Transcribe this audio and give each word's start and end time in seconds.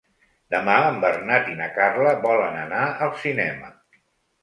Demà 0.55 0.77
en 0.85 0.97
Bernat 1.03 1.53
i 1.53 1.59
na 1.61 1.69
Carla 1.77 2.17
volen 2.27 2.61
anar 2.65 2.83
al 3.09 3.17
cinema. 3.27 3.75